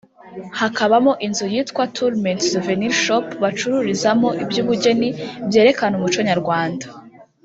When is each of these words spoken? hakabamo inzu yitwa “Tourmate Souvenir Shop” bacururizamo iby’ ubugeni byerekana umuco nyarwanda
hakabamo 0.59 1.13
inzu 1.25 1.45
yitwa 1.53 1.83
“Tourmate 1.95 2.43
Souvenir 2.51 2.93
Shop” 3.03 3.25
bacururizamo 3.43 4.29
iby’ 4.43 4.57
ubugeni 4.63 5.09
byerekana 5.47 5.93
umuco 5.97 6.19
nyarwanda 6.29 6.85